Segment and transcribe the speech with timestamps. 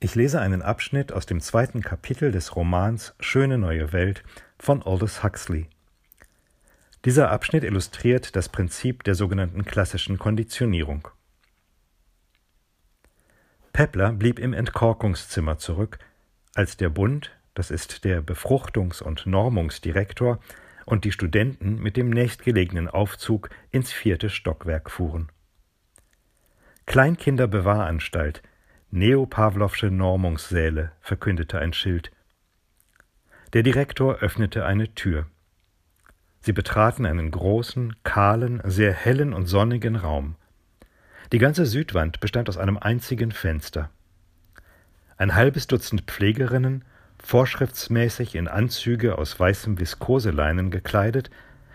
[0.00, 4.22] Ich lese einen Abschnitt aus dem zweiten Kapitel des Romans Schöne neue Welt
[4.56, 5.66] von Aldous Huxley.
[7.04, 11.08] Dieser Abschnitt illustriert das Prinzip der sogenannten klassischen Konditionierung.
[13.72, 15.98] Pepler blieb im Entkorkungszimmer zurück,
[16.54, 20.38] als der Bund, das ist der Befruchtungs- und Normungsdirektor,
[20.86, 25.28] und die Studenten mit dem nächstgelegenen Aufzug ins vierte Stockwerk fuhren.
[26.86, 28.42] Kleinkinderbewahranstalt,
[28.90, 32.10] Neopavlovsche Normungssäle, verkündete ein Schild.
[33.52, 35.26] Der Direktor öffnete eine Tür.
[36.40, 40.36] Sie betraten einen großen, kahlen, sehr hellen und sonnigen Raum.
[41.32, 43.90] Die ganze Südwand bestand aus einem einzigen Fenster.
[45.18, 46.82] Ein halbes Dutzend Pflegerinnen,
[47.22, 51.28] vorschriftsmäßig in Anzüge aus weißem Viskoseleinen gekleidet,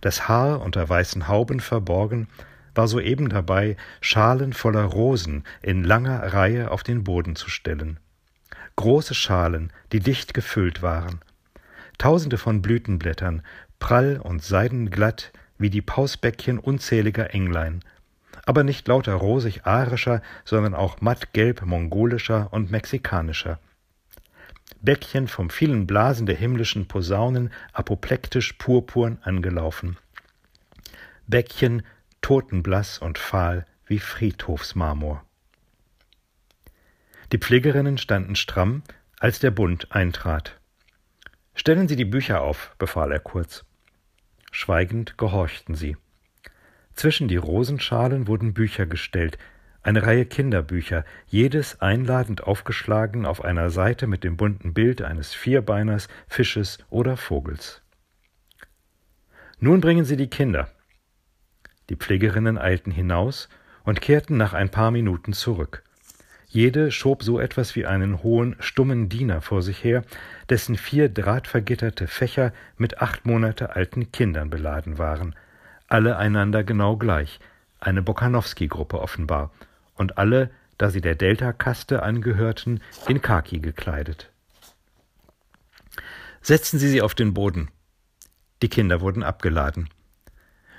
[0.00, 2.28] das Haar unter weißen Hauben verborgen,
[2.74, 7.98] war soeben dabei, Schalen voller Rosen in langer Reihe auf den Boden zu stellen.
[8.76, 11.20] Große Schalen, die dicht gefüllt waren.
[11.98, 13.42] Tausende von Blütenblättern,
[13.78, 17.84] prall und seidenglatt wie die Pausbäckchen unzähliger Englein,
[18.46, 23.58] aber nicht lauter rosig-arischer, sondern auch mattgelb mongolischer und mexikanischer.
[24.82, 29.96] Bäckchen vom vielen Blasen der himmlischen Posaunen apoplektisch purpurn angelaufen.
[31.26, 31.82] Bäckchen
[32.24, 35.22] totenblass und fahl wie Friedhofsmarmor.
[37.32, 38.82] Die Pflegerinnen standen stramm,
[39.18, 40.58] als der Bund eintrat.
[41.54, 43.66] Stellen Sie die Bücher auf, befahl er kurz.
[44.52, 45.98] Schweigend gehorchten sie.
[46.94, 49.36] Zwischen die Rosenschalen wurden Bücher gestellt,
[49.82, 56.08] eine Reihe Kinderbücher, jedes einladend aufgeschlagen auf einer Seite mit dem bunten Bild eines Vierbeiners,
[56.26, 57.82] Fisches oder Vogels.
[59.58, 60.70] Nun bringen Sie die Kinder,
[61.90, 63.48] die Pflegerinnen eilten hinaus
[63.84, 65.82] und kehrten nach ein paar Minuten zurück.
[66.48, 70.04] Jede schob so etwas wie einen hohen, stummen Diener vor sich her,
[70.48, 75.34] dessen vier drahtvergitterte Fächer mit acht Monate alten Kindern beladen waren,
[75.88, 77.40] alle einander genau gleich,
[77.80, 79.50] eine Bokanowski-Gruppe offenbar,
[79.96, 84.30] und alle, da sie der Delta-Kaste angehörten, in Khaki gekleidet.
[86.40, 87.68] Setzen Sie sie auf den Boden.
[88.60, 89.88] Die Kinder wurden abgeladen.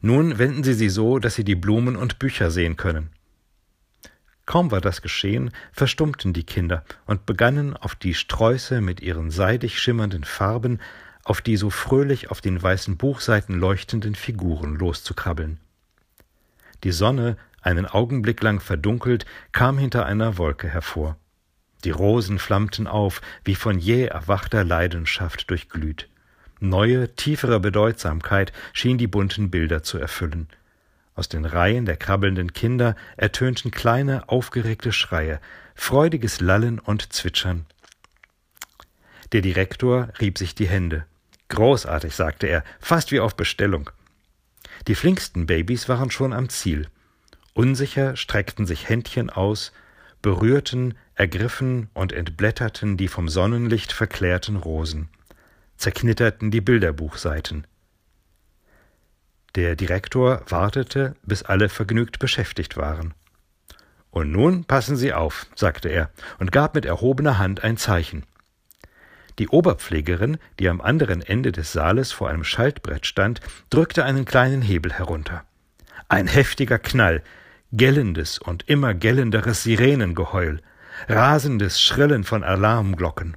[0.00, 3.10] Nun wenden Sie sie so, dass Sie die Blumen und Bücher sehen können.
[4.46, 9.78] Kaum war das geschehen, verstummten die Kinder und begannen auf die Sträuße mit ihren seidig
[9.78, 10.80] schimmernden Farben,
[11.22, 15.60] auf die so fröhlich auf den weißen Buchseiten leuchtenden Figuren loszukrabbeln.
[16.84, 21.18] Die Sonne, einen Augenblick lang verdunkelt, kam hinter einer Wolke hervor.
[21.84, 26.08] Die Rosen flammten auf, wie von jäh erwachter Leidenschaft durchglüht.
[26.60, 30.48] Neue, tiefere Bedeutsamkeit schien die bunten Bilder zu erfüllen.
[31.14, 35.40] Aus den Reihen der krabbelnden Kinder ertönten kleine, aufgeregte Schreie,
[35.76, 37.66] freudiges Lallen und Zwitschern.
[39.32, 41.06] Der Direktor rieb sich die Hände.
[41.48, 43.90] Großartig, sagte er, fast wie auf Bestellung.
[44.88, 46.88] Die flinksten Babys waren schon am Ziel.
[47.54, 49.72] Unsicher streckten sich Händchen aus,
[50.22, 55.08] berührten, ergriffen und entblätterten die vom Sonnenlicht verklärten Rosen
[55.78, 57.66] zerknitterten die Bilderbuchseiten.
[59.54, 63.14] Der Direktor wartete, bis alle vergnügt beschäftigt waren.
[64.10, 68.24] Und nun passen Sie auf, sagte er und gab mit erhobener Hand ein Zeichen.
[69.38, 73.40] Die Oberpflegerin, die am anderen Ende des Saales vor einem Schaltbrett stand,
[73.70, 75.44] drückte einen kleinen Hebel herunter.
[76.08, 77.22] Ein heftiger Knall,
[77.70, 80.60] gellendes und immer gellenderes Sirenengeheul,
[81.08, 83.36] rasendes Schrillen von Alarmglocken.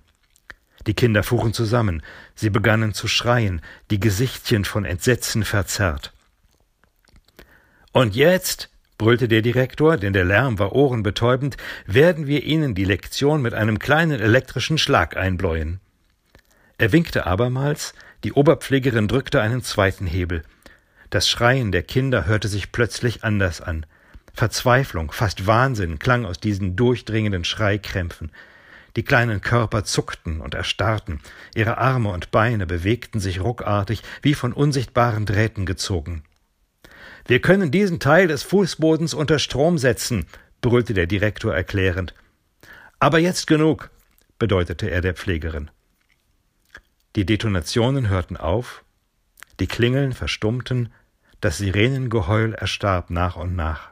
[0.87, 2.01] Die Kinder fuhren zusammen,
[2.35, 3.61] sie begannen zu schreien,
[3.91, 6.13] die Gesichtchen von Entsetzen verzerrt.
[7.91, 13.41] Und jetzt, brüllte der Direktor, denn der Lärm war ohrenbetäubend, werden wir Ihnen die Lektion
[13.41, 15.79] mit einem kleinen elektrischen Schlag einbläuen.
[16.77, 17.93] Er winkte abermals,
[18.23, 20.43] die Oberpflegerin drückte einen zweiten Hebel.
[21.09, 23.85] Das Schreien der Kinder hörte sich plötzlich anders an.
[24.33, 28.31] Verzweiflung, fast Wahnsinn klang aus diesen durchdringenden Schreikrämpfen.
[28.95, 31.21] Die kleinen Körper zuckten und erstarrten,
[31.55, 36.23] ihre Arme und Beine bewegten sich ruckartig, wie von unsichtbaren Drähten gezogen.
[37.25, 40.25] Wir können diesen Teil des Fußbodens unter Strom setzen,
[40.61, 42.13] brüllte der Direktor erklärend.
[42.99, 43.89] Aber jetzt genug,
[44.37, 45.71] bedeutete er der Pflegerin.
[47.15, 48.83] Die Detonationen hörten auf,
[49.59, 50.91] die Klingeln verstummten,
[51.41, 53.89] das Sirenengeheul erstarb nach und nach.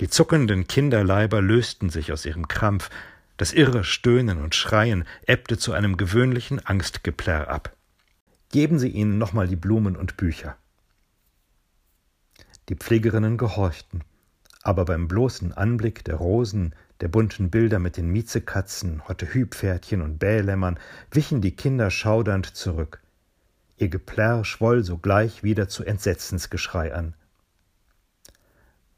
[0.00, 2.90] Die zuckenden Kinderleiber lösten sich aus ihrem Krampf,
[3.36, 7.76] das irre Stöhnen und Schreien ebbte zu einem gewöhnlichen Angstgeplärr ab.
[8.50, 10.56] Geben Sie ihnen nochmal die Blumen und Bücher.
[12.68, 14.04] Die Pflegerinnen gehorchten,
[14.62, 20.78] aber beim bloßen Anblick der Rosen, der bunten Bilder mit den Miezekatzen, Hotte-Hüpferdchen und Bählämmern
[21.10, 23.00] wichen die Kinder schaudernd zurück.
[23.76, 27.14] Ihr Geplärr schwoll sogleich wieder zu Entsetzensgeschrei an.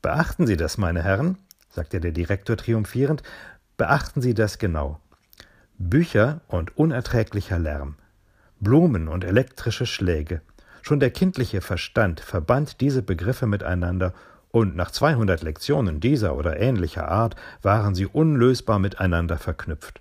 [0.03, 1.39] Beachten Sie das, meine Herren,
[1.71, 3.23] sagte der Direktor triumphierend,
[3.77, 5.01] beachten Sie das genau.
[5.79, 7.97] Bücher und unerträglicher Lärm,
[8.61, 10.41] Blumen und elektrische Schläge.
[10.83, 14.15] Schon der kindliche Verstand verband diese Begriffe miteinander
[14.51, 20.01] und nach 200 Lektionen dieser oder ähnlicher Art waren sie unlösbar miteinander verknüpft.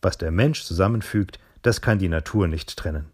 [0.00, 3.06] Was der Mensch zusammenfügt, das kann die Natur nicht trennen.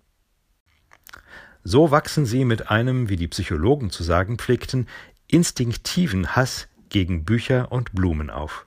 [1.64, 4.88] So wachsen sie mit einem, wie die Psychologen zu sagen pflegten,
[5.26, 8.66] instinktiven Hass gegen Bücher und Blumen auf.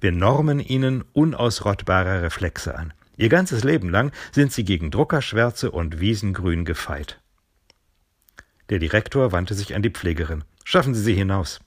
[0.00, 2.92] Wir normen ihnen unausrottbare Reflexe an.
[3.16, 7.20] Ihr ganzes Leben lang sind sie gegen Druckerschwärze und Wiesengrün gefeit.
[8.68, 10.44] Der Direktor wandte sich an die Pflegerin.
[10.64, 11.60] Schaffen Sie sie hinaus.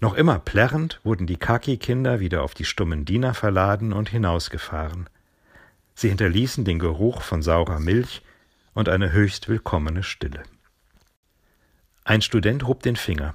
[0.00, 5.08] Noch immer plärrend wurden die Kaki-Kinder wieder auf die stummen Diener verladen und hinausgefahren.
[5.94, 8.22] Sie hinterließen den Geruch von saurer Milch
[8.74, 10.44] und eine höchst willkommene Stille.
[12.04, 13.34] Ein Student hob den Finger.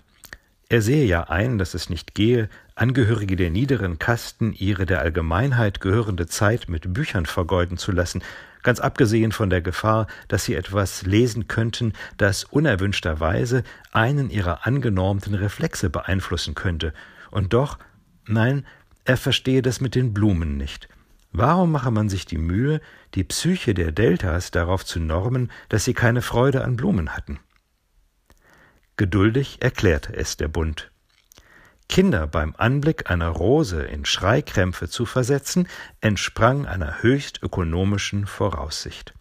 [0.70, 5.80] Er sehe ja ein, dass es nicht gehe, Angehörige der niederen Kasten ihre der Allgemeinheit
[5.80, 8.24] gehörende Zeit mit Büchern vergeuden zu lassen,
[8.64, 15.36] ganz abgesehen von der Gefahr, dass sie etwas lesen könnten, das unerwünschterweise einen ihrer angenormten
[15.36, 16.94] Reflexe beeinflussen könnte.
[17.30, 17.78] Und doch,
[18.26, 18.66] nein,
[19.06, 20.90] er verstehe das mit den Blumen nicht.
[21.32, 22.80] Warum mache man sich die Mühe,
[23.16, 27.40] die Psyche der Deltas darauf zu normen, dass sie keine Freude an Blumen hatten?
[28.98, 30.93] Geduldig erklärte es der Bund.
[31.94, 35.68] Kinder beim Anblick einer Rose in Schreikrämpfe zu versetzen,
[36.02, 39.14] entsprang einer höchst ökonomischen Voraussicht.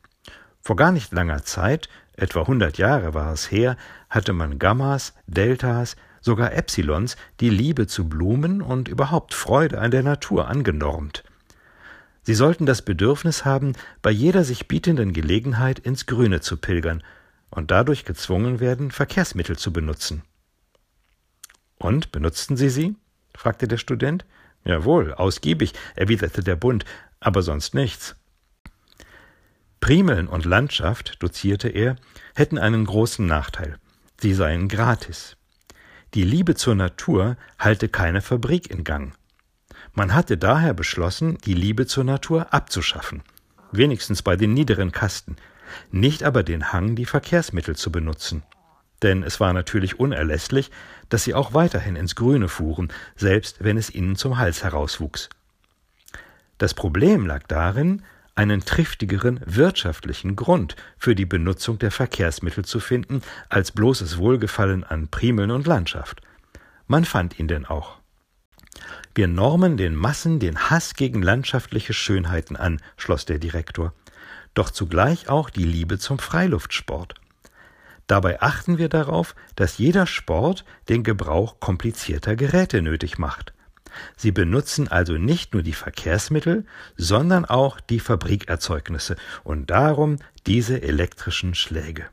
[0.63, 3.77] Vor gar nicht langer Zeit, etwa hundert Jahre war es her,
[4.09, 10.03] hatte man Gammas, Deltas, sogar Epsilons die Liebe zu Blumen und überhaupt Freude an der
[10.03, 11.25] Natur angenormt.
[12.23, 17.03] Sie sollten das Bedürfnis haben, bei jeder sich bietenden Gelegenheit ins Grüne zu pilgern
[17.51, 20.23] und dadurch gezwungen werden, Verkehrsmittel zu benutzen.
[21.83, 22.95] Und benutzten Sie sie?
[23.35, 24.25] fragte der Student.
[24.65, 26.85] Jawohl, ausgiebig, erwiderte der Bund,
[27.19, 28.15] aber sonst nichts.
[29.81, 31.97] Primeln und Landschaft, dozierte er,
[32.37, 33.79] hätten einen großen Nachteil.
[34.21, 35.37] Sie seien gratis.
[36.15, 39.15] Die Liebe zur Natur halte keine Fabrik in Gang.
[39.93, 43.25] Man hatte daher beschlossen, die Liebe zur Natur abzuschaffen,
[43.73, 45.35] wenigstens bei den niederen Kasten,
[45.91, 48.45] nicht aber den Hang, die Verkehrsmittel zu benutzen.
[49.03, 50.71] Denn es war natürlich unerlässlich,
[51.09, 55.29] dass sie auch weiterhin ins Grüne fuhren, selbst wenn es ihnen zum Hals herauswuchs.
[56.59, 58.03] Das Problem lag darin,
[58.35, 65.09] einen triftigeren wirtschaftlichen Grund für die Benutzung der Verkehrsmittel zu finden, als bloßes Wohlgefallen an
[65.09, 66.23] Primeln und Landschaft.
[66.87, 67.99] Man fand ihn denn auch.
[69.15, 73.93] Wir normen den Massen den Hass gegen landschaftliche Schönheiten an, schloss der Direktor
[74.55, 77.15] doch zugleich auch die Liebe zum Freiluftsport.
[78.13, 83.55] Dabei achten wir darauf, dass jeder Sport den Gebrauch komplizierter Geräte nötig macht.
[84.19, 91.55] Sie benutzen also nicht nur die Verkehrsmittel, sondern auch die Fabrikerzeugnisse und darum diese elektrischen
[91.55, 92.05] Schläge.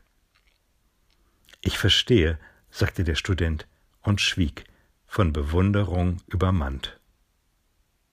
[1.59, 2.39] Ich verstehe,
[2.71, 3.67] sagte der Student
[4.01, 4.63] und schwieg,
[5.05, 6.97] von Bewunderung übermannt.